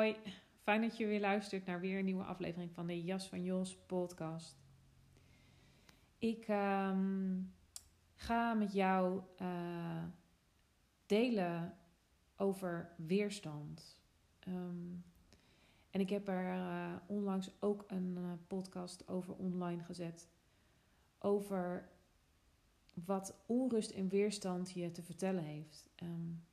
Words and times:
Hoi. 0.00 0.16
Fijn 0.62 0.80
dat 0.80 0.96
je 0.96 1.06
weer 1.06 1.20
luistert 1.20 1.66
naar 1.66 1.80
weer 1.80 1.98
een 1.98 2.04
nieuwe 2.04 2.24
aflevering 2.24 2.72
van 2.72 2.86
de 2.86 3.02
Jas 3.02 3.28
van 3.28 3.42
Jos 3.42 3.76
podcast. 3.86 4.56
Ik 6.18 6.48
ehm, 6.48 7.40
ga 8.14 8.54
met 8.54 8.72
jou 8.72 9.22
uh, 9.42 10.04
delen 11.06 11.74
over 12.36 12.92
weerstand. 12.96 14.00
Um, 14.48 15.04
en 15.90 16.00
ik 16.00 16.10
heb 16.10 16.28
er 16.28 16.54
uh, 16.54 16.94
onlangs 17.06 17.50
ook 17.58 17.84
een 17.86 18.16
uh, 18.18 18.32
podcast 18.46 19.08
over 19.08 19.34
online 19.34 19.82
gezet. 19.82 20.28
Over 21.18 21.88
wat 23.04 23.42
onrust 23.46 23.90
en 23.90 24.08
weerstand 24.08 24.70
je 24.70 24.90
te 24.90 25.02
vertellen 25.02 25.44
heeft. 25.44 25.90
Um, 26.02 26.44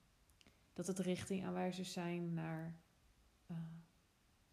dat 0.73 0.87
het 0.87 0.99
richtingaanwijzers 0.99 1.93
zijn 1.93 2.33
naar 2.33 2.75
uh, 3.51 3.57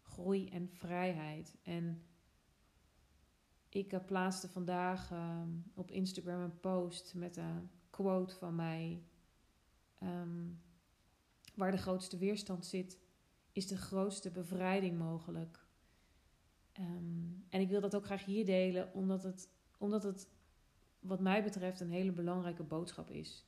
groei 0.01 0.49
en 0.49 0.69
vrijheid. 0.69 1.57
En 1.63 2.03
ik 3.69 3.93
uh, 3.93 4.05
plaatste 4.05 4.49
vandaag 4.49 5.11
uh, 5.11 5.41
op 5.73 5.91
Instagram 5.91 6.41
een 6.41 6.59
post 6.59 7.13
met 7.13 7.37
een 7.37 7.69
quote 7.89 8.35
van 8.35 8.55
mij. 8.55 9.03
Um, 10.03 10.61
waar 11.55 11.71
de 11.71 11.77
grootste 11.77 12.17
weerstand 12.17 12.65
zit, 12.65 12.99
is 13.51 13.67
de 13.67 13.77
grootste 13.77 14.31
bevrijding 14.31 14.97
mogelijk. 14.97 15.65
Um, 16.79 17.45
en 17.49 17.61
ik 17.61 17.69
wil 17.69 17.81
dat 17.81 17.95
ook 17.95 18.05
graag 18.05 18.25
hier 18.25 18.45
delen, 18.45 18.93
omdat 18.93 19.23
het, 19.23 19.49
omdat 19.77 20.03
het 20.03 20.29
wat 20.99 21.19
mij 21.19 21.43
betreft 21.43 21.79
een 21.79 21.91
hele 21.91 22.11
belangrijke 22.11 22.63
boodschap 22.63 23.09
is. 23.09 23.45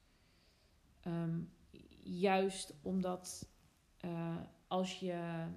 Juist 2.03 2.73
omdat 2.81 3.49
uh, 4.05 4.37
als 4.67 4.99
je 4.99 5.47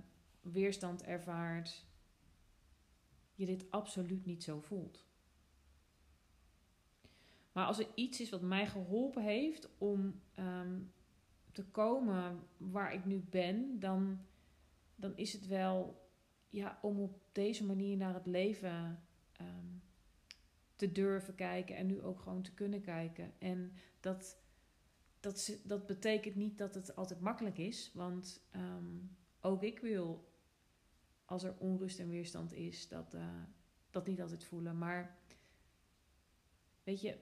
weerstand 0.41 1.03
ervaart, 1.03 1.87
je 3.35 3.47
dit 3.47 3.71
absoluut 3.71 4.27
niet 4.27 4.43
zo 4.43 4.61
voelt. 4.61 5.05
Maar 7.53 7.67
als 7.67 7.79
er 7.79 7.89
iets 7.95 8.21
is 8.21 8.31
wat 8.31 8.43
mij 8.43 8.67
geholpen 8.67 9.23
heeft 9.23 9.69
om 9.79 10.21
um, 10.39 10.93
te 11.53 11.65
komen 11.65 12.41
waar 12.57 12.95
ik 12.95 13.05
nu 13.05 13.19
ben, 13.31 13.81
dan, 13.81 14.21
dan 14.95 15.17
is 15.17 15.33
het 15.33 15.47
wel 15.47 16.09
ja, 16.49 16.79
om 16.83 17.01
op 17.01 17.21
deze 17.33 17.67
manier 17.67 17.97
naar 17.97 18.15
het 18.15 18.27
leven 18.27 19.03
um, 19.41 19.83
te 20.77 20.93
durven 20.93 21.35
kijken 21.35 21.77
en 21.77 21.87
nu 21.87 22.03
ook 22.03 22.21
gewoon 22.21 22.43
te 22.43 22.55
kunnen 22.55 22.81
kijken. 22.81 23.33
En 23.39 23.73
dat 24.01 24.39
dat, 25.21 25.59
dat 25.65 25.87
betekent 25.87 26.35
niet 26.35 26.59
dat 26.59 26.75
het 26.75 26.97
altijd 26.97 27.21
makkelijk 27.21 27.59
is. 27.59 27.91
Want 27.95 28.41
um, 28.57 29.17
ook 29.41 29.63
ik 29.63 29.79
wil, 29.79 30.33
als 31.25 31.43
er 31.43 31.57
onrust 31.59 31.99
en 31.99 32.09
weerstand 32.09 32.53
is, 32.53 32.89
dat, 32.89 33.15
uh, 33.15 33.43
dat 33.91 34.07
niet 34.07 34.21
altijd 34.21 34.45
voelen. 34.45 34.79
Maar 34.79 35.19
weet 36.83 37.01
je, 37.01 37.19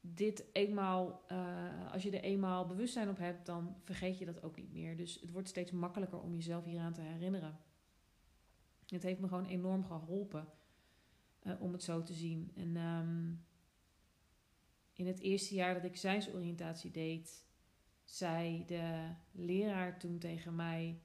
dit 0.00 0.44
eenmaal, 0.52 1.24
uh, 1.32 1.92
als 1.92 2.02
je 2.02 2.10
er 2.10 2.22
eenmaal 2.22 2.66
bewustzijn 2.66 3.08
op 3.08 3.18
hebt, 3.18 3.46
dan 3.46 3.76
vergeet 3.84 4.18
je 4.18 4.24
dat 4.24 4.42
ook 4.42 4.56
niet 4.56 4.72
meer. 4.72 4.96
Dus 4.96 5.20
het 5.20 5.30
wordt 5.30 5.48
steeds 5.48 5.70
makkelijker 5.70 6.20
om 6.20 6.34
jezelf 6.34 6.64
hieraan 6.64 6.92
te 6.92 7.00
herinneren. 7.00 7.58
Het 8.86 9.02
heeft 9.02 9.20
me 9.20 9.28
gewoon 9.28 9.46
enorm 9.46 9.84
geholpen 9.84 10.48
uh, 11.42 11.60
om 11.60 11.72
het 11.72 11.82
zo 11.82 12.02
te 12.02 12.12
zien. 12.12 12.50
En 12.54 12.76
um, 12.76 13.44
in 15.02 15.08
het 15.08 15.20
eerste 15.20 15.54
jaar 15.54 15.74
dat 15.74 15.84
ik 15.84 15.96
zijnsoriëntatie 15.96 16.90
deed, 16.90 17.44
zei 18.04 18.64
de 18.66 19.14
leraar 19.32 19.98
toen 19.98 20.18
tegen 20.18 20.54
mij, 20.54 21.00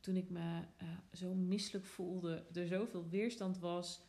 toen 0.00 0.16
ik 0.16 0.30
me 0.30 0.60
uh, 0.82 0.88
zo 1.12 1.34
misselijk 1.34 1.86
voelde, 1.86 2.46
er 2.52 2.66
zoveel 2.66 3.08
weerstand 3.08 3.58
was, 3.58 4.02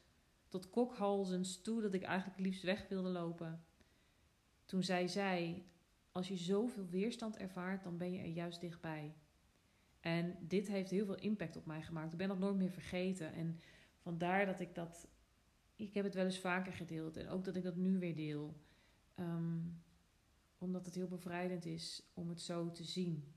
tot 0.48 0.70
kokhalzens 0.70 1.62
toe 1.62 1.82
dat 1.82 1.94
ik 1.94 2.04
eigenlijk 2.04 2.40
liefst 2.40 2.64
weg 2.64 2.88
wilde 2.88 3.10
lopen. 3.10 3.66
Toen 4.66 4.84
zei 4.84 5.10
zij, 5.10 5.66
als 6.12 6.28
je 6.28 6.38
zoveel 6.38 6.88
weerstand 6.90 7.38
ervaart, 7.38 7.84
dan 7.84 7.98
ben 7.98 8.12
je 8.12 8.20
er 8.20 8.26
juist 8.26 8.62
dichtbij. 8.62 9.16
En 10.00 10.38
dit 10.40 10.68
heeft 10.68 10.90
heel 10.90 11.06
veel 11.06 11.20
impact 11.20 11.56
op 11.56 11.66
mij 11.66 11.82
gemaakt. 11.82 12.12
Ik 12.12 12.18
ben 12.18 12.28
dat 12.28 12.40
nooit 12.40 12.56
meer 12.56 12.72
vergeten. 12.72 13.34
En 13.34 13.60
vandaar 13.98 14.46
dat 14.46 14.60
ik 14.60 14.76
dat. 14.76 15.08
Ik 15.76 15.94
heb 15.94 16.04
het 16.04 16.14
wel 16.14 16.26
eens 16.26 16.40
vaker 16.40 16.74
gedeeld. 16.74 17.18
En 17.18 17.30
ook 17.30 17.44
dat 17.44 17.56
ik 17.56 17.64
dat 17.64 17.76
nu 17.76 18.00
weer 18.00 18.16
deel. 18.16 18.56
Um, 19.16 19.84
omdat 20.58 20.86
het 20.86 20.96
heel 20.96 21.08
bevrijdend 21.08 21.66
is 21.66 22.04
om 22.14 22.30
het 22.30 22.42
zo 22.42 22.72
te 22.72 22.84
zien. 22.84 23.34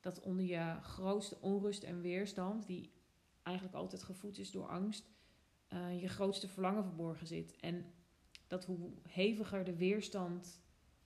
Dat 0.00 0.20
onder 0.20 0.44
je 0.44 0.78
grootste 0.82 1.40
onrust 1.40 1.82
en 1.82 2.00
weerstand, 2.00 2.66
die 2.66 2.92
eigenlijk 3.42 3.76
altijd 3.76 4.02
gevoed 4.02 4.38
is 4.38 4.50
door 4.50 4.68
angst, 4.68 5.10
uh, 5.68 6.00
je 6.00 6.08
grootste 6.08 6.48
verlangen 6.48 6.84
verborgen 6.84 7.26
zit. 7.26 7.56
En 7.56 7.92
dat 8.46 8.64
hoe 8.64 8.90
heviger 9.08 9.64
de 9.64 9.76
weerstand 9.76 10.62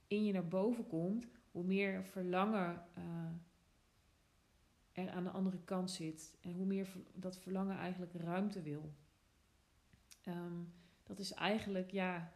in 0.07 0.25
je 0.25 0.33
naar 0.33 0.47
boven 0.47 0.87
komt, 0.87 1.27
hoe 1.51 1.63
meer 1.63 2.05
verlangen 2.05 2.85
uh, 2.97 3.03
er 4.91 5.09
aan 5.09 5.23
de 5.23 5.29
andere 5.29 5.59
kant 5.63 5.91
zit. 5.91 6.37
En 6.41 6.53
hoe 6.53 6.65
meer 6.65 6.87
dat 7.13 7.37
verlangen 7.37 7.77
eigenlijk 7.77 8.13
ruimte 8.13 8.61
wil. 8.61 8.93
Um, 10.27 10.73
dat 11.03 11.19
is 11.19 11.31
eigenlijk, 11.33 11.91
ja, 11.91 12.33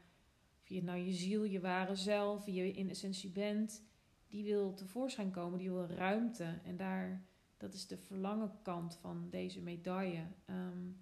je 0.73 0.83
nou 0.83 0.99
je 0.99 1.13
ziel, 1.13 1.43
je 1.43 1.59
ware 1.59 1.95
zelf, 1.95 2.45
wie 2.45 2.55
je 2.55 2.71
in 2.71 2.89
essentie 2.89 3.29
bent, 3.29 3.83
die 4.27 4.43
wil 4.43 4.73
tevoorschijn 4.73 5.31
komen, 5.31 5.59
die 5.59 5.71
wil 5.71 5.85
ruimte. 5.85 6.59
En 6.63 6.77
daar, 6.77 7.25
dat 7.57 7.73
is 7.73 7.87
de 7.87 7.97
verlangenkant 7.97 8.95
van 8.95 9.29
deze 9.29 9.61
medaille. 9.61 10.27
Um, 10.45 11.01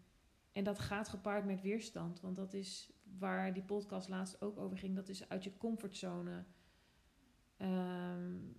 en 0.52 0.64
dat 0.64 0.80
gaat 0.80 1.10
gepaard 1.10 1.46
met 1.46 1.62
weerstand, 1.62 2.20
want 2.20 2.36
dat 2.36 2.54
is 2.54 2.92
waar 3.20 3.54
die 3.54 3.64
podcast 3.64 4.10
laatst 4.10 4.42
ook 4.42 4.58
over 4.58 4.78
ging. 4.78 4.96
Dat 4.96 5.10
is 5.10 5.30
uit 5.30 5.44
je 5.44 5.58
comfortzone. 5.58 6.46
Um, 7.58 8.56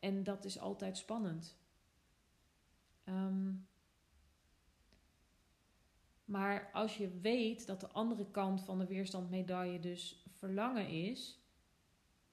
en 0.00 0.22
dat 0.22 0.44
is 0.44 0.58
altijd 0.58 0.96
spannend. 0.96 1.58
Um, 3.04 3.49
maar 6.30 6.70
als 6.72 6.96
je 6.96 7.18
weet 7.20 7.66
dat 7.66 7.80
de 7.80 7.88
andere 7.88 8.30
kant 8.30 8.62
van 8.62 8.78
de 8.78 8.86
weerstandmedaille 8.86 9.80
dus 9.80 10.24
verlangen 10.28 10.88
is, 10.88 11.40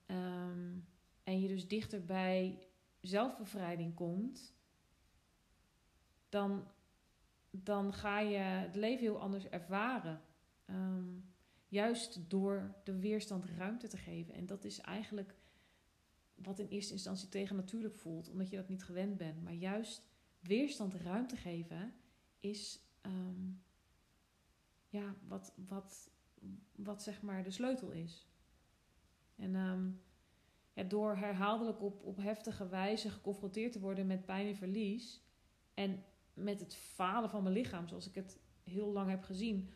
um, 0.05 0.87
en 1.23 1.41
je 1.41 1.47
dus 1.47 1.67
dichter 1.67 2.05
bij 2.05 2.67
zelfbevrijding 3.01 3.93
komt, 3.93 4.53
dan, 6.29 6.67
dan 7.49 7.93
ga 7.93 8.19
je 8.19 8.37
het 8.37 8.75
leven 8.75 9.05
heel 9.05 9.19
anders 9.19 9.49
ervaren. 9.49 10.21
Um, 10.65 11.33
juist 11.67 12.29
door 12.29 12.75
de 12.83 12.99
weerstand 12.99 13.45
ruimte 13.45 13.87
te 13.87 13.97
geven. 13.97 14.33
En 14.33 14.45
dat 14.45 14.63
is 14.63 14.79
eigenlijk 14.79 15.35
wat 16.35 16.59
in 16.59 16.67
eerste 16.67 16.93
instantie 16.93 17.29
tegen 17.29 17.55
natuurlijk 17.55 17.95
voelt, 17.95 18.29
omdat 18.29 18.49
je 18.49 18.55
dat 18.55 18.69
niet 18.69 18.83
gewend 18.83 19.17
bent. 19.17 19.43
Maar 19.43 19.53
juist 19.53 20.01
weerstand 20.39 20.93
ruimte 20.93 21.35
geven 21.35 21.93
is 22.39 22.79
um, 23.01 23.65
ja, 24.97 25.15
wat, 25.27 25.53
wat, 25.67 26.09
wat 26.75 27.03
zeg 27.03 27.21
maar 27.21 27.43
de 27.43 27.51
sleutel 27.51 27.91
is. 27.91 28.27
En 29.35 29.55
um, 29.55 30.01
ja, 30.73 30.83
door 30.83 31.15
herhaaldelijk 31.15 31.81
op, 31.81 32.03
op 32.03 32.17
heftige 32.17 32.67
wijze 32.67 33.09
geconfronteerd 33.09 33.71
te 33.71 33.79
worden 33.79 34.07
met 34.07 34.25
pijn 34.25 34.47
en 34.47 34.55
verlies, 34.55 35.21
En 35.73 36.03
met 36.33 36.59
het 36.59 36.75
falen 36.75 37.29
van 37.29 37.43
mijn 37.43 37.55
lichaam, 37.55 37.87
zoals 37.87 38.07
ik 38.07 38.15
het 38.15 38.39
heel 38.63 38.91
lang 38.91 39.09
heb 39.09 39.23
gezien, 39.23 39.69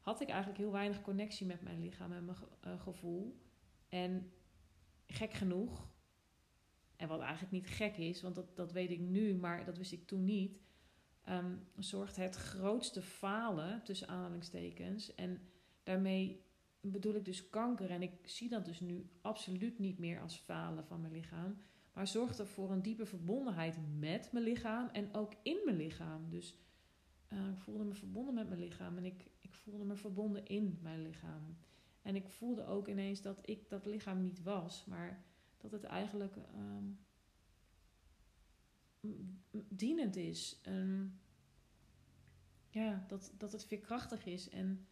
had 0.00 0.20
ik 0.20 0.28
eigenlijk 0.28 0.58
heel 0.58 0.72
weinig 0.72 1.00
connectie 1.00 1.46
met 1.46 1.62
mijn 1.62 1.80
lichaam 1.80 2.12
en 2.12 2.24
mijn 2.24 2.36
uh, 2.66 2.80
gevoel. 2.80 3.40
En 3.88 4.32
gek 5.06 5.32
genoeg, 5.32 5.88
en 6.96 7.08
wat 7.08 7.20
eigenlijk 7.20 7.52
niet 7.52 7.66
gek 7.66 7.96
is, 7.96 8.22
want 8.22 8.34
dat, 8.34 8.56
dat 8.56 8.72
weet 8.72 8.90
ik 8.90 9.00
nu, 9.00 9.34
maar 9.34 9.64
dat 9.64 9.76
wist 9.76 9.92
ik 9.92 10.06
toen 10.06 10.24
niet, 10.24 10.60
um, 11.28 11.66
zorgt 11.76 12.16
het 12.16 12.36
grootste 12.36 13.02
falen, 13.02 13.82
tussen 13.84 14.08
aanhalingstekens. 14.08 15.14
En 15.14 15.40
daarmee 15.82 16.44
bedoel 16.80 17.14
ik 17.14 17.24
dus 17.24 17.50
kanker. 17.50 17.90
En 17.90 18.02
ik 18.02 18.12
zie 18.24 18.48
dat 18.48 18.64
dus 18.64 18.80
nu 18.80 19.10
absoluut 19.20 19.78
niet 19.78 19.98
meer 19.98 20.20
als 20.20 20.36
falen 20.36 20.84
van 20.84 21.00
mijn 21.00 21.12
lichaam. 21.12 21.58
Maar 21.92 22.06
zorgt 22.06 22.38
er 22.38 22.46
voor 22.46 22.70
een 22.70 22.82
diepe 22.82 23.06
verbondenheid 23.06 23.78
met 23.98 24.32
mijn 24.32 24.44
lichaam 24.44 24.88
en 24.88 25.14
ook 25.14 25.32
in 25.42 25.60
mijn 25.64 25.76
lichaam. 25.76 26.30
Dus 26.30 26.58
uh, 27.32 27.48
ik 27.48 27.60
voelde 27.60 27.84
me 27.84 27.94
verbonden 27.94 28.34
met 28.34 28.48
mijn 28.48 28.60
lichaam 28.60 28.96
en 28.96 29.04
ik, 29.04 29.30
ik 29.38 29.54
voelde 29.54 29.84
me 29.84 29.96
verbonden 29.96 30.46
in 30.46 30.78
mijn 30.82 31.02
lichaam. 31.02 31.56
En 32.02 32.16
ik 32.16 32.28
voelde 32.28 32.66
ook 32.66 32.88
ineens 32.88 33.22
dat 33.22 33.38
ik 33.42 33.68
dat 33.68 33.86
lichaam 33.86 34.20
niet 34.20 34.42
was, 34.42 34.84
maar 34.84 35.24
dat 35.58 35.70
het 35.70 35.84
eigenlijk 35.84 36.36
um, 36.36 36.98
dienend 39.68 40.16
is. 40.16 40.60
Um, 40.66 41.20
ja, 42.68 43.04
dat, 43.08 43.34
dat 43.38 43.52
het 43.52 43.64
veerkrachtig 43.64 44.26
is. 44.26 44.48
En 44.48 44.86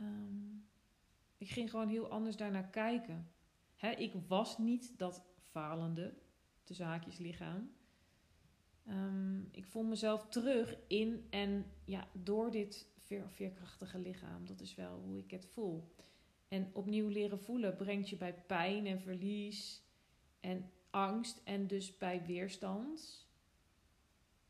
um, 0.00 0.68
ik 1.38 1.50
ging 1.50 1.70
gewoon 1.70 1.88
heel 1.88 2.08
anders 2.08 2.36
daarnaar 2.36 2.68
kijken. 2.68 3.30
Hè, 3.76 3.90
ik 3.90 4.12
was 4.28 4.58
niet 4.58 4.98
dat 4.98 5.24
falende, 5.50 6.14
de 6.64 6.74
zaakjes 6.74 7.18
lichaam. 7.18 7.70
Um, 8.88 9.48
ik 9.50 9.66
voel 9.66 9.82
mezelf 9.82 10.28
terug 10.28 10.76
in 10.86 11.26
en 11.30 11.64
ja, 11.84 12.08
door 12.12 12.50
dit 12.50 12.88
veer, 12.98 13.30
veerkrachtige 13.30 13.98
lichaam. 13.98 14.46
Dat 14.46 14.60
is 14.60 14.74
wel 14.74 15.00
hoe 15.00 15.18
ik 15.18 15.30
het 15.30 15.46
voel. 15.46 15.94
En 16.48 16.70
opnieuw 16.72 17.08
leren 17.08 17.40
voelen 17.40 17.76
brengt 17.76 18.08
je 18.08 18.16
bij 18.16 18.34
pijn 18.34 18.86
en 18.86 19.00
verlies 19.00 19.82
en 20.40 20.70
angst 20.96 21.40
en 21.44 21.66
dus 21.66 21.98
bij 21.98 22.26
weerstand. 22.26 23.26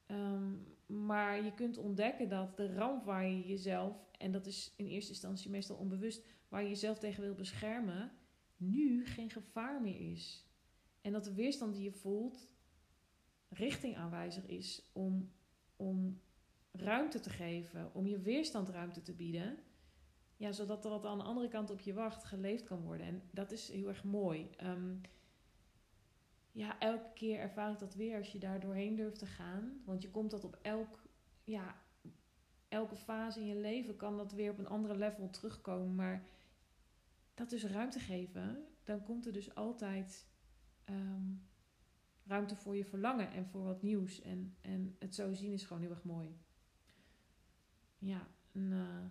Um, 0.07 0.67
maar 0.87 1.45
je 1.45 1.55
kunt 1.55 1.79
ontdekken 1.79 2.29
dat 2.29 2.57
de 2.57 2.75
ramp 2.75 3.05
waar 3.05 3.27
je 3.27 3.47
jezelf, 3.47 4.11
en 4.19 4.33
dat 4.33 4.47
is 4.47 4.73
in 4.77 4.87
eerste 4.87 5.11
instantie 5.11 5.51
meestal 5.51 5.77
onbewust, 5.77 6.25
waar 6.49 6.63
je 6.63 6.69
jezelf 6.69 6.99
tegen 6.99 7.23
wil 7.23 7.35
beschermen, 7.35 8.13
nu 8.57 9.07
geen 9.07 9.31
gevaar 9.31 9.81
meer 9.81 10.13
is. 10.13 10.45
En 11.01 11.13
dat 11.13 11.25
de 11.25 11.35
weerstand 11.35 11.75
die 11.75 11.83
je 11.83 11.93
voelt 11.93 12.49
richting 13.49 13.97
aanwijzer 13.97 14.51
is 14.51 14.91
om, 14.93 15.33
om 15.77 16.21
ruimte 16.73 17.21
te 17.21 17.31
geven, 17.31 17.95
om 17.95 18.07
je 18.07 18.19
weerstand 18.19 18.69
ruimte 18.69 19.03
te 19.03 19.13
bieden. 19.13 19.59
Ja, 20.37 20.53
zodat 20.53 20.85
er 20.85 20.91
wat 20.91 21.05
aan 21.05 21.19
de 21.19 21.25
andere 21.25 21.49
kant 21.49 21.71
op 21.71 21.81
je 21.81 21.95
wacht 21.95 22.25
geleefd 22.25 22.65
kan 22.65 22.81
worden. 22.81 23.07
En 23.07 23.23
dat 23.31 23.53
is 23.53 23.71
heel 23.71 23.89
erg 23.89 24.05
mooi. 24.05 24.51
Um, 24.63 25.01
ja, 26.57 26.79
elke 26.79 27.13
keer 27.15 27.39
ervaar 27.39 27.73
ik 27.73 27.79
dat 27.79 27.95
weer 27.95 28.17
als 28.17 28.33
je 28.33 28.39
daar 28.39 28.61
doorheen 28.61 28.97
durft 28.97 29.19
te 29.19 29.27
gaan. 29.27 29.83
Want 29.85 30.03
je 30.03 30.11
komt 30.11 30.31
dat 30.31 30.45
op 30.45 30.59
elk, 30.63 31.03
ja, 31.45 31.83
elke 32.69 32.97
fase 32.97 33.41
in 33.41 33.47
je 33.47 33.57
leven 33.57 33.97
kan 33.97 34.17
dat 34.17 34.33
weer 34.33 34.51
op 34.51 34.59
een 34.59 34.67
andere 34.67 34.97
level 34.97 35.31
terugkomen. 35.31 35.95
Maar 35.95 36.27
dat 37.35 37.51
dus 37.51 37.65
ruimte 37.65 37.99
geven, 37.99 38.67
dan 38.85 39.03
komt 39.03 39.27
er 39.27 39.33
dus 39.33 39.55
altijd 39.55 40.27
ehm, 40.85 41.35
ruimte 42.27 42.57
voor 42.57 42.77
je 42.77 42.85
verlangen 42.85 43.31
en 43.31 43.47
voor 43.47 43.63
wat 43.63 43.83
nieuws. 43.83 44.23
En, 44.23 44.57
en 44.61 44.97
het 44.99 45.15
zo 45.15 45.33
zien 45.33 45.53
is 45.53 45.65
gewoon 45.65 45.83
heel 45.83 45.91
erg 45.91 46.05
mooi. 46.05 46.39
Ja, 47.99 48.29
een, 48.53 48.71
uh, 48.71 49.05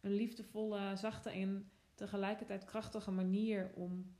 een 0.00 0.12
liefdevolle, 0.14 0.96
zachte 0.96 1.30
en 1.30 1.70
tegelijkertijd 1.94 2.64
krachtige 2.64 3.10
manier 3.10 3.72
om 3.74 4.16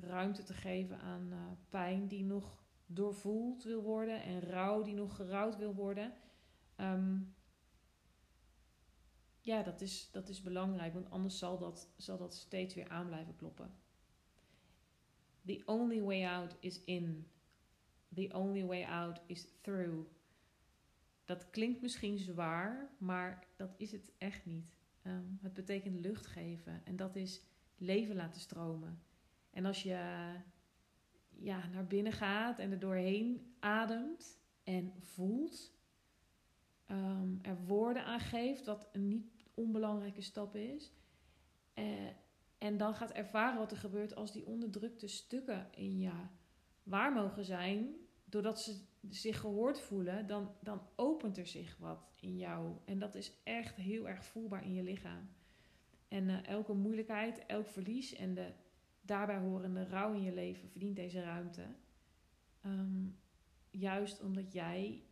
ruimte 0.00 0.42
te 0.42 0.54
geven 0.54 1.00
aan 1.00 1.32
uh, 1.32 1.38
pijn 1.68 2.08
die 2.08 2.24
nog 2.24 2.64
doorvoeld 2.86 3.62
wil 3.62 3.82
worden 3.82 4.22
en 4.22 4.40
rouw 4.40 4.82
die 4.82 4.94
nog 4.94 5.16
gerouwd 5.16 5.56
wil 5.56 5.74
worden. 5.74 6.12
Um, 6.76 7.34
ja, 9.40 9.62
dat 9.62 9.80
is, 9.80 10.10
dat 10.10 10.28
is 10.28 10.42
belangrijk, 10.42 10.92
want 10.92 11.10
anders 11.10 11.38
zal 11.38 11.58
dat, 11.58 11.88
zal 11.96 12.18
dat 12.18 12.34
steeds 12.34 12.74
weer 12.74 12.88
aan 12.88 13.06
blijven 13.06 13.36
kloppen. 13.36 13.74
The 15.44 15.62
only 15.66 16.02
way 16.02 16.26
out 16.26 16.56
is 16.60 16.84
in. 16.84 17.30
The 18.14 18.30
only 18.32 18.64
way 18.64 18.84
out 18.84 19.20
is 19.26 19.48
through. 19.60 20.08
Dat 21.24 21.50
klinkt 21.50 21.82
misschien 21.82 22.18
zwaar, 22.18 22.90
maar 22.98 23.46
dat 23.56 23.74
is 23.76 23.92
het 23.92 24.12
echt 24.18 24.46
niet. 24.46 24.76
Um, 25.02 25.38
het 25.42 25.52
betekent 25.52 26.00
lucht 26.00 26.26
geven 26.26 26.84
en 26.84 26.96
dat 26.96 27.16
is 27.16 27.42
leven 27.76 28.16
laten 28.16 28.40
stromen. 28.40 29.02
En 29.56 29.64
als 29.64 29.82
je 29.82 29.98
ja, 31.38 31.66
naar 31.72 31.86
binnen 31.86 32.12
gaat 32.12 32.58
en 32.58 32.70
er 32.70 32.78
doorheen 32.78 33.54
ademt 33.58 34.40
en 34.64 34.92
voelt, 34.98 35.72
um, 36.90 37.38
er 37.42 37.64
woorden 37.64 38.04
aan 38.04 38.20
geeft, 38.20 38.66
wat 38.66 38.88
een 38.92 39.08
niet 39.08 39.46
onbelangrijke 39.54 40.20
stap 40.20 40.56
is. 40.56 40.92
Uh, 41.74 41.84
en 42.58 42.76
dan 42.76 42.94
gaat 42.94 43.12
ervaren 43.12 43.58
wat 43.58 43.70
er 43.70 43.76
gebeurt 43.76 44.14
als 44.14 44.32
die 44.32 44.46
onderdrukte 44.46 45.06
stukken 45.06 45.68
in 45.74 45.98
je 45.98 46.12
waar 46.82 47.12
mogen 47.12 47.44
zijn, 47.44 47.94
doordat 48.24 48.60
ze 48.60 48.80
zich 49.08 49.40
gehoord 49.40 49.80
voelen, 49.80 50.26
dan, 50.26 50.54
dan 50.60 50.80
opent 50.96 51.38
er 51.38 51.46
zich 51.46 51.76
wat 51.76 52.16
in 52.20 52.36
jou. 52.36 52.76
En 52.84 52.98
dat 52.98 53.14
is 53.14 53.42
echt 53.44 53.76
heel 53.76 54.08
erg 54.08 54.24
voelbaar 54.24 54.64
in 54.64 54.74
je 54.74 54.82
lichaam. 54.82 55.28
En 56.08 56.28
uh, 56.28 56.46
elke 56.46 56.72
moeilijkheid, 56.72 57.46
elk 57.46 57.68
verlies 57.68 58.14
en 58.14 58.34
de 58.34 58.52
daarbij 59.06 59.38
horende 59.38 59.84
rouw 59.84 60.12
in 60.12 60.22
je 60.22 60.32
leven 60.32 60.68
verdient 60.68 60.96
deze 60.96 61.20
ruimte. 61.20 61.66
Um, 62.66 63.18
juist 63.70 64.20
omdat 64.20 64.52
jij, 64.52 65.04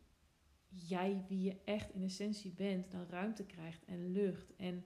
jij 0.69 1.25
wie 1.29 1.43
je 1.43 1.61
echt 1.65 1.91
in 1.91 2.03
essentie 2.03 2.53
bent, 2.53 2.91
dan 2.91 3.07
ruimte 3.09 3.45
krijgt 3.45 3.85
en 3.85 4.13
lucht. 4.13 4.57
En 4.57 4.85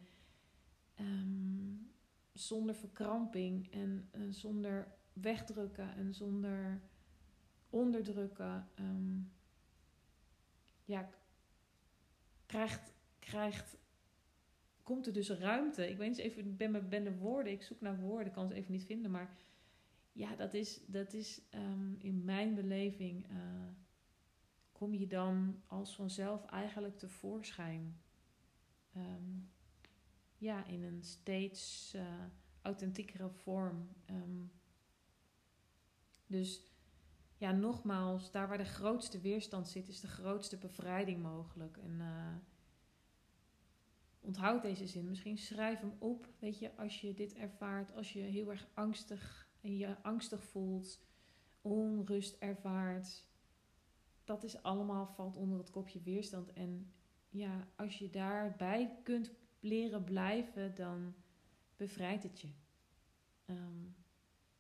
um, 1.01 1.93
zonder 2.33 2.75
verkramping 2.75 3.71
en, 3.73 4.11
zonder 4.29 4.93
wegdrukken 5.13 5.95
en 5.95 6.15
zonder 6.15 6.81
onderdrukken. 7.71 8.69
Um, 8.79 9.33
ja, 10.85 11.09
krijgt, 12.47 12.93
krijgt 13.19 13.77
komt 14.89 15.07
er 15.07 15.13
dus 15.13 15.31
ruimte. 15.31 15.91
Ik 15.91 15.97
weet 15.97 16.09
eens 16.09 16.19
even, 16.19 16.45
ik 16.45 16.57
ben, 16.57 16.89
ben 16.89 17.05
de 17.05 17.17
woorden, 17.17 17.53
ik 17.53 17.63
zoek 17.63 17.81
naar 17.81 18.01
woorden, 18.01 18.33
kan 18.33 18.49
ze 18.49 18.55
even 18.55 18.73
niet 18.73 18.85
vinden. 18.85 19.11
Maar 19.11 19.37
ja, 20.13 20.37
dat 20.37 20.55
is, 20.55 20.81
dat 20.87 21.13
is 21.13 21.41
um, 21.55 21.97
in 21.99 22.25
mijn 22.25 22.55
beleving, 22.55 23.31
uh, 23.31 23.37
kom 24.73 24.95
je 24.95 25.07
dan 25.07 25.63
als 25.67 25.95
vanzelf 25.95 26.45
eigenlijk 26.45 26.99
tevoorschijn. 26.99 28.01
Um, 28.97 29.51
ja, 30.37 30.67
in 30.67 30.83
een 30.83 31.03
steeds 31.03 31.93
uh, 31.97 32.03
authentiekere 32.63 33.31
vorm. 33.31 33.89
Um, 34.11 34.51
dus 36.27 36.63
ja, 37.37 37.53
nogmaals, 37.53 38.31
daar 38.31 38.49
waar 38.49 38.59
de 38.59 38.65
grootste 38.65 39.21
weerstand 39.21 39.69
zit, 39.69 39.89
is 39.89 40.01
de 40.01 40.09
grootste 40.09 40.57
bevrijding 40.57 41.23
mogelijk. 41.23 41.77
En 41.77 41.99
uh, 41.99 42.35
onthoud 44.29 44.63
deze 44.63 44.87
zin. 44.87 45.09
Misschien 45.09 45.39
schrijf 45.39 45.81
hem 45.81 45.93
op. 45.99 46.29
Weet 46.39 46.59
je, 46.59 46.77
als 46.77 47.01
je 47.01 47.15
dit 47.15 47.35
ervaart, 47.35 47.95
als 47.95 48.13
je 48.13 48.21
heel 48.21 48.51
erg 48.51 48.69
angstig 48.75 49.49
en 49.61 49.77
je 49.77 50.03
angstig 50.03 50.45
voelt, 50.45 51.01
onrust 51.63 52.37
ervaart. 52.39 53.27
Dat 54.25 54.45
is 54.45 54.63
allemaal 54.63 55.07
valt 55.07 55.37
onder 55.37 55.59
het 55.59 55.71
kopje 55.71 56.01
weerstand. 56.01 56.53
En 56.53 56.93
ja, 57.29 57.69
als 57.77 57.99
je 57.99 58.11
daarbij 58.11 58.99
kunt 59.03 59.33
leren 59.61 60.05
blijven, 60.05 60.75
dan 60.75 61.15
bevrijdt 61.77 62.23
het 62.23 62.41
je. 62.41 62.49
Um, 63.47 63.97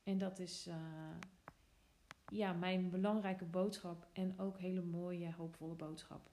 en 0.02 0.18
dat 0.18 0.38
is 0.38 0.66
uh, 0.66 0.74
ja, 2.28 2.52
mijn 2.52 2.90
belangrijke 2.90 3.44
boodschap 3.44 4.06
en 4.12 4.38
ook 4.38 4.58
hele 4.58 4.82
mooie, 4.82 5.32
hoopvolle 5.32 5.74
boodschap. 5.74 6.30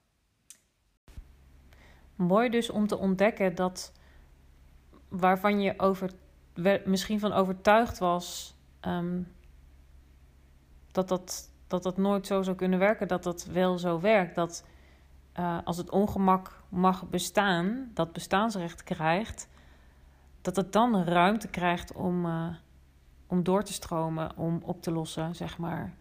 Mooi 2.15 2.49
dus 2.49 2.69
om 2.69 2.87
te 2.87 2.97
ontdekken 2.97 3.55
dat 3.55 3.93
waarvan 5.09 5.61
je 5.61 5.79
over, 5.79 6.11
misschien 6.85 7.19
van 7.19 7.33
overtuigd 7.33 7.97
was 7.97 8.55
um, 8.81 9.33
dat, 10.91 11.07
dat, 11.07 11.51
dat 11.67 11.83
dat 11.83 11.97
nooit 11.97 12.27
zo 12.27 12.41
zou 12.41 12.55
kunnen 12.55 12.79
werken, 12.79 13.07
dat 13.07 13.23
dat 13.23 13.45
wel 13.45 13.77
zo 13.77 13.99
werkt. 13.99 14.35
Dat 14.35 14.65
uh, 15.39 15.57
als 15.63 15.77
het 15.77 15.89
ongemak 15.89 16.63
mag 16.69 17.09
bestaan, 17.09 17.91
dat 17.93 18.13
bestaansrecht 18.13 18.83
krijgt, 18.83 19.49
dat 20.41 20.55
het 20.55 20.71
dan 20.73 21.03
ruimte 21.03 21.47
krijgt 21.47 21.93
om, 21.93 22.25
uh, 22.25 22.55
om 23.27 23.43
door 23.43 23.63
te 23.63 23.73
stromen, 23.73 24.37
om 24.37 24.61
op 24.63 24.81
te 24.81 24.91
lossen, 24.91 25.35
zeg 25.35 25.57
maar. 25.57 25.93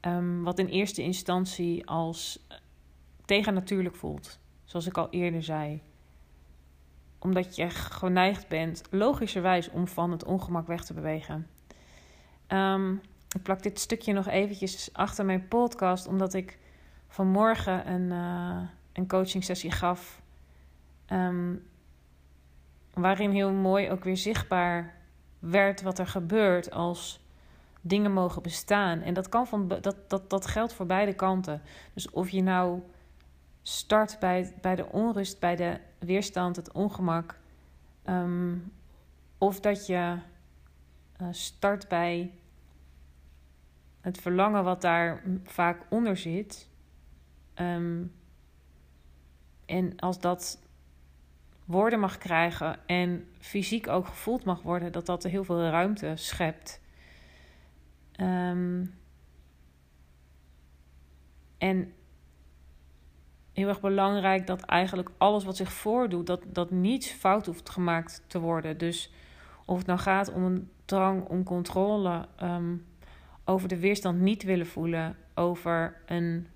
Um, 0.00 0.42
wat 0.42 0.58
in 0.58 0.66
eerste 0.66 1.02
instantie 1.02 1.86
als 1.86 2.46
tegennatuurlijk 3.24 3.96
voelt. 3.96 4.38
Zoals 4.64 4.86
ik 4.86 4.96
al 4.96 5.10
eerder 5.10 5.42
zei. 5.42 5.82
Omdat 7.18 7.56
je 7.56 7.70
geneigd 7.70 8.48
bent, 8.48 8.82
logischerwijs, 8.90 9.70
om 9.70 9.88
van 9.88 10.10
het 10.10 10.24
ongemak 10.24 10.66
weg 10.66 10.84
te 10.84 10.94
bewegen. 10.94 11.46
Um, 12.48 13.00
ik 13.34 13.42
plak 13.42 13.62
dit 13.62 13.78
stukje 13.78 14.12
nog 14.12 14.28
eventjes 14.28 14.90
achter 14.92 15.24
mijn 15.24 15.48
podcast, 15.48 16.06
omdat 16.06 16.34
ik 16.34 16.58
vanmorgen 17.08 17.90
een, 17.92 18.10
uh, 18.10 18.68
een 18.92 19.08
coaching 19.08 19.44
sessie 19.44 19.70
gaf. 19.70 20.22
Um, 21.12 21.66
waarin 22.94 23.30
heel 23.30 23.52
mooi 23.52 23.90
ook 23.90 24.04
weer 24.04 24.16
zichtbaar 24.16 24.94
werd 25.38 25.82
wat 25.82 25.98
er 25.98 26.06
gebeurt 26.06 26.70
als 26.70 27.20
dingen 27.80 28.12
mogen 28.12 28.42
bestaan. 28.42 29.00
En 29.00 29.14
dat, 29.14 29.28
kan 29.28 29.46
van, 29.46 29.68
dat, 29.68 29.96
dat, 30.08 30.30
dat 30.30 30.46
geldt 30.46 30.72
voor 30.72 30.86
beide 30.86 31.14
kanten. 31.14 31.62
Dus 31.94 32.10
of 32.10 32.28
je 32.28 32.42
nou 32.42 32.80
start 33.66 34.16
bij, 34.20 34.54
bij 34.60 34.74
de 34.74 34.86
onrust, 34.86 35.40
bij 35.40 35.56
de 35.56 35.80
weerstand, 35.98 36.56
het 36.56 36.72
ongemak. 36.72 37.38
Um, 38.08 38.72
of 39.38 39.60
dat 39.60 39.86
je 39.86 40.18
uh, 41.20 41.28
start 41.30 41.88
bij 41.88 42.32
het 44.00 44.18
verlangen 44.18 44.64
wat 44.64 44.80
daar 44.80 45.22
vaak 45.44 45.82
onder 45.88 46.16
zit. 46.16 46.68
Um, 47.54 48.12
en 49.66 49.96
als 49.96 50.20
dat 50.20 50.58
woorden 51.64 52.00
mag 52.00 52.18
krijgen 52.18 52.86
en 52.86 53.28
fysiek 53.38 53.88
ook 53.88 54.06
gevoeld 54.06 54.44
mag 54.44 54.62
worden, 54.62 54.92
dat 54.92 55.06
dat 55.06 55.22
heel 55.22 55.44
veel 55.44 55.68
ruimte 55.68 56.12
schept. 56.16 56.80
Um, 58.20 58.94
en 61.58 61.92
heel 63.54 63.68
erg 63.68 63.80
belangrijk 63.80 64.46
dat 64.46 64.62
eigenlijk 64.62 65.10
alles 65.18 65.44
wat 65.44 65.56
zich 65.56 65.72
voordoet, 65.72 66.26
dat, 66.26 66.42
dat 66.46 66.70
niets 66.70 67.10
fout 67.10 67.46
hoeft 67.46 67.70
gemaakt 67.70 68.22
te 68.26 68.40
worden. 68.40 68.78
Dus 68.78 69.12
of 69.64 69.78
het 69.78 69.86
nou 69.86 69.98
gaat 69.98 70.32
om 70.32 70.44
een 70.44 70.70
drang 70.84 71.28
om 71.28 71.44
controle 71.44 72.28
um, 72.42 72.86
over 73.44 73.68
de 73.68 73.78
weerstand 73.78 74.20
niet 74.20 74.42
willen 74.42 74.66
voelen, 74.66 75.16
over 75.34 76.02
een 76.06 76.48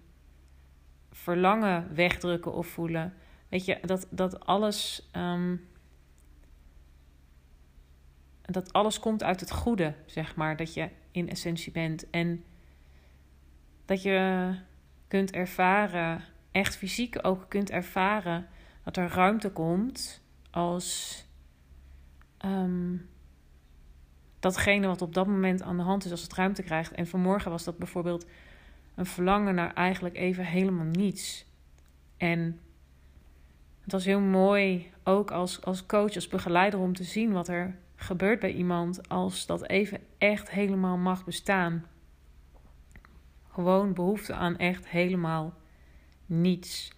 verlangen 1.11 1.95
wegdrukken 1.95 2.53
of 2.53 2.67
voelen. 2.67 3.15
Weet 3.49 3.65
je, 3.65 3.79
dat, 3.83 4.07
dat 4.11 4.47
alles. 4.47 5.09
Um, 5.17 5.67
dat 8.43 8.73
alles 8.73 9.01
komt 9.01 9.23
uit 9.23 9.41
het 9.41 9.51
goede, 9.51 9.95
zeg 10.07 10.37
maar. 10.37 10.57
Dat 10.57 10.75
je 10.75 10.89
in 11.11 11.29
essentie 11.29 11.73
bent. 11.73 12.11
En 12.11 12.45
dat 13.85 14.03
je 14.03 14.55
kunt 15.09 15.31
ervaren, 15.31 16.25
echt 16.53 16.77
fysiek 16.77 17.19
ook 17.23 17.45
kunt 17.49 17.71
ervaren, 17.71 18.47
dat 18.85 18.97
er 18.97 19.09
ruimte 19.09 19.51
komt 19.51 20.23
als 20.51 21.25
um, 22.45 23.09
datgene 24.41 24.87
wat 24.87 25.03
op 25.03 25.15
dat 25.15 25.27
moment 25.27 25.63
aan 25.63 25.77
de 25.77 25.83
hand 25.83 26.05
is, 26.05 26.11
als 26.11 26.23
het 26.23 26.35
ruimte 26.35 26.63
krijgt. 26.63 26.93
En 26.93 27.07
vanmorgen 27.07 27.51
was 27.51 27.65
dat 27.65 27.79
bijvoorbeeld 27.79 28.27
een 28.95 29.07
verlangen 29.07 29.55
naar 29.55 29.75
eigenlijk 29.75 30.17
even 30.17 30.45
helemaal 30.45 30.85
niets. 30.85 31.47
En 32.17 32.61
het 33.83 33.93
was 33.93 34.05
heel 34.05 34.21
mooi, 34.21 34.93
ook 35.05 35.31
als, 35.31 35.65
als 35.65 35.87
coach, 35.87 36.15
als 36.15 36.29
begeleider, 36.29 36.81
om 36.81 36.95
te 36.95 37.05
zien 37.05 37.33
wat 37.33 37.49
er 37.49 37.77
gebeurt 37.97 38.41
bij 38.41 38.53
iemand 38.53 39.09
als 39.09 39.47
dat 39.47 39.69
even 39.69 40.01
echt 40.19 40.51
helemaal 40.51 40.97
mag 40.97 41.25
bestaan. 41.25 41.87
Gewoon 43.51 43.95
behoefte 43.95 44.35
aan 44.35 44.57
echt 44.57 44.89
helemaal 44.89 45.55
niets. 46.29 46.93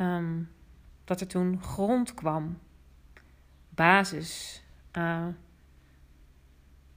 Um, 0.00 0.50
dat 1.04 1.20
er 1.20 1.26
toen 1.26 1.62
grond 1.62 2.14
kwam, 2.14 2.58
basis. 3.68 4.62
Uh, 4.96 5.26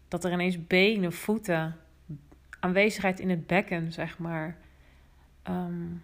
dat 0.08 0.24
er 0.24 0.32
ineens 0.32 0.68
benen, 0.68 1.14
voeten, 1.14 1.76
aanwezigheid 2.60 3.20
in 3.20 3.30
het 3.30 3.48
bekken, 3.48 3.92
zeg 3.92 4.18
maar. 4.18 4.58
Um, 5.50 6.04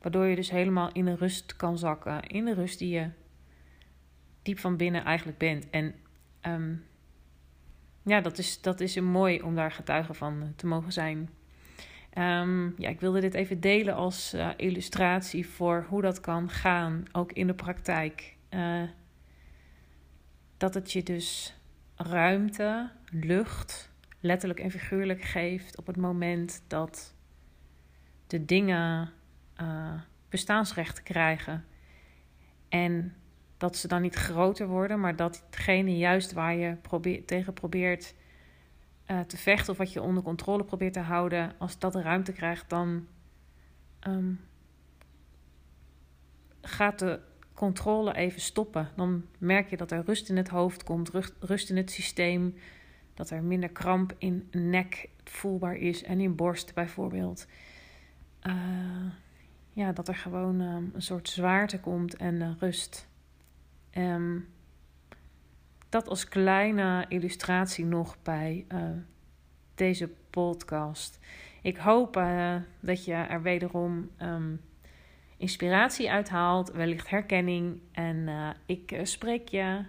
waardoor 0.00 0.26
je 0.26 0.36
dus 0.36 0.50
helemaal 0.50 0.92
in 0.92 1.04
de 1.04 1.14
rust 1.14 1.56
kan 1.56 1.78
zakken. 1.78 2.22
In 2.22 2.44
de 2.44 2.54
rust 2.54 2.78
die 2.78 2.88
je 2.88 3.10
diep 4.42 4.58
van 4.58 4.76
binnen 4.76 5.04
eigenlijk 5.04 5.38
bent. 5.38 5.70
En 5.70 5.94
um, 6.42 6.84
ja, 8.02 8.20
dat 8.20 8.38
is, 8.38 8.60
dat 8.60 8.80
is 8.80 9.00
mooi 9.00 9.42
om 9.42 9.54
daar 9.54 9.72
getuige 9.72 10.14
van 10.14 10.52
te 10.56 10.66
mogen 10.66 10.92
zijn. 10.92 11.28
Um, 12.18 12.74
ja, 12.78 12.88
ik 12.88 13.00
wilde 13.00 13.20
dit 13.20 13.34
even 13.34 13.60
delen 13.60 13.94
als 13.94 14.34
uh, 14.34 14.50
illustratie 14.56 15.48
voor 15.48 15.86
hoe 15.88 16.02
dat 16.02 16.20
kan 16.20 16.50
gaan, 16.50 17.04
ook 17.12 17.32
in 17.32 17.46
de 17.46 17.54
praktijk. 17.54 18.36
Uh, 18.50 18.82
dat 20.56 20.74
het 20.74 20.92
je 20.92 21.02
dus 21.02 21.56
ruimte, 21.96 22.90
lucht, 23.10 23.92
letterlijk 24.20 24.60
en 24.60 24.70
figuurlijk 24.70 25.22
geeft 25.22 25.78
op 25.78 25.86
het 25.86 25.96
moment 25.96 26.62
dat 26.66 27.14
de 28.26 28.44
dingen 28.44 29.12
uh, 29.60 29.92
bestaansrecht 30.28 31.02
krijgen. 31.02 31.64
En 32.68 33.14
dat 33.56 33.76
ze 33.76 33.88
dan 33.88 34.02
niet 34.02 34.14
groter 34.14 34.66
worden, 34.66 35.00
maar 35.00 35.16
dat 35.16 35.42
hetgene 35.46 35.96
juist 35.96 36.32
waar 36.32 36.54
je 36.54 36.74
probeer, 36.74 37.24
tegen 37.24 37.52
probeert 37.52 38.14
uh, 39.06 39.20
te 39.20 39.36
vechten 39.36 39.72
of 39.72 39.78
wat 39.78 39.92
je 39.92 40.02
onder 40.02 40.22
controle 40.22 40.64
probeert 40.64 40.92
te 40.92 41.00
houden, 41.00 41.52
als 41.58 41.78
dat 41.78 41.94
ruimte 41.94 42.32
krijgt, 42.32 42.70
dan 42.70 43.06
um, 44.06 44.40
gaat 46.60 46.98
de 46.98 47.20
controle 47.54 48.14
even 48.14 48.40
stoppen. 48.40 48.88
Dan 48.96 49.24
merk 49.38 49.70
je 49.70 49.76
dat 49.76 49.90
er 49.90 50.04
rust 50.04 50.28
in 50.28 50.36
het 50.36 50.48
hoofd 50.48 50.84
komt, 50.84 51.10
rust 51.40 51.70
in 51.70 51.76
het 51.76 51.90
systeem, 51.90 52.54
dat 53.14 53.30
er 53.30 53.42
minder 53.42 53.68
kramp 53.68 54.14
in 54.18 54.48
nek 54.50 55.08
voelbaar 55.24 55.76
is 55.76 56.02
en 56.02 56.20
in 56.20 56.34
borst 56.34 56.74
bijvoorbeeld. 56.74 57.46
Uh, 58.42 59.10
ja, 59.72 59.92
dat 59.92 60.08
er 60.08 60.16
gewoon 60.16 60.60
um, 60.60 60.90
een 60.94 61.02
soort 61.02 61.28
zwaarte 61.28 61.80
komt 61.80 62.16
en 62.16 62.34
uh, 62.34 62.50
rust. 62.58 63.08
Um, 63.92 64.48
dat 65.94 66.08
als 66.08 66.28
kleine 66.28 67.04
illustratie 67.08 67.84
nog 67.84 68.16
bij 68.22 68.64
uh, 68.72 68.80
deze 69.74 70.10
podcast. 70.30 71.20
Ik 71.62 71.76
hoop 71.76 72.16
uh, 72.16 72.56
dat 72.80 73.04
je 73.04 73.12
er 73.12 73.42
wederom 73.42 74.10
um, 74.22 74.60
inspiratie 75.36 76.10
uithaalt, 76.10 76.70
wellicht 76.72 77.10
herkenning. 77.10 77.80
En 77.92 78.28
ik 78.66 79.00
spreek 79.02 79.48
je 79.48 79.84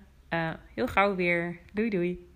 heel 0.74 0.88
gauw 0.88 1.15
weer. 1.15 1.59
Doei 1.74 1.89
doei. 1.89 2.27